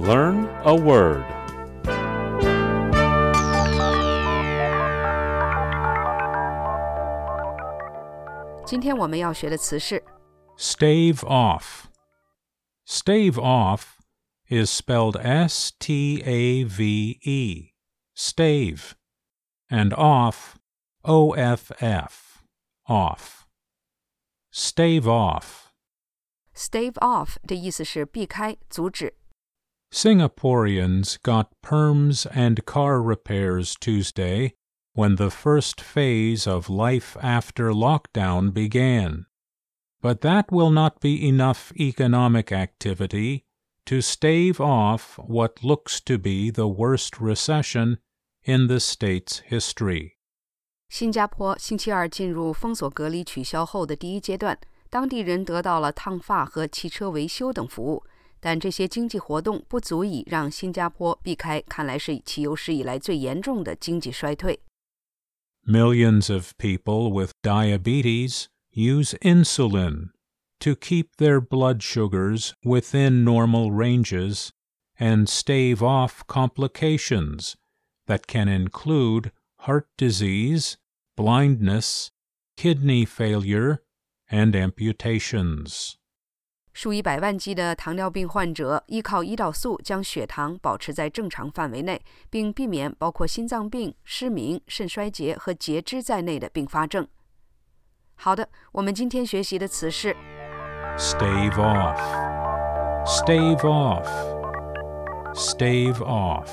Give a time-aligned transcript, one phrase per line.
[0.00, 1.24] Learn a word.
[8.66, 10.02] 今天我们要学的词是
[10.56, 11.84] Stave off.
[12.84, 13.96] Stave off
[14.48, 17.72] is spelled S T A V E,
[18.16, 18.92] stave,
[19.68, 20.56] and off,
[21.02, 22.42] O F F,
[22.88, 23.46] off.
[24.52, 25.66] Stave off.
[26.56, 29.14] stave off 的意思是避开、阻止。
[29.92, 34.54] Singaporeans got perms and car repairs Tuesday
[34.94, 39.26] when the first phase of life after lockdown began.
[40.00, 43.44] But that will not be enough economic activity
[43.86, 47.98] to stave off what looks to be the worst recession
[48.44, 50.12] in the state's history.
[50.88, 58.04] 新加坡星期二进入封锁隔离取消后的第一阶段，当地人得到了烫发和汽车维修等服务，
[58.40, 64.60] 但这些经济活动不足以让新加坡避开看来是其有史以来最严重的经济衰退。
[65.66, 70.10] Millions of people with diabetes use insulin
[70.60, 74.50] to keep their blood sugars within normal ranges
[74.98, 77.54] and stave off complications
[78.06, 80.76] that can include heart disease,
[81.16, 82.10] blindness,
[82.56, 83.82] kidney failure,
[84.30, 85.98] and amputations.
[86.73, 97.07] 数以百万计的糖尿病患者依靠胰岛素将血糖保持在正常范围内，并避免包括心脏病、失明、肾衰竭和截肢在内的并发症。
[98.15, 100.15] 好的，我们今天学习的词是
[100.97, 101.97] Stave off.
[103.05, 104.07] Stave off.
[105.33, 106.49] Stave off.